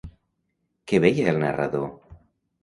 [0.91, 1.87] Què veia el narrador?